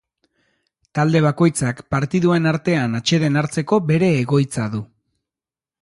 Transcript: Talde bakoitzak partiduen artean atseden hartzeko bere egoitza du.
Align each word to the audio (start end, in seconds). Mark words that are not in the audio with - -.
Talde 0.99 1.21
bakoitzak 1.25 1.83
partiduen 1.95 2.53
artean 2.55 2.99
atseden 3.01 3.41
hartzeko 3.43 3.83
bere 3.93 4.13
egoitza 4.27 4.71
du. 4.79 4.83